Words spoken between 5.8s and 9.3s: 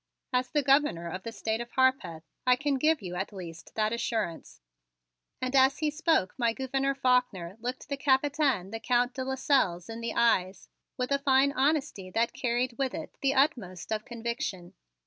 spoke my Gouverneur Faulkner looked the Capitaine, the Count de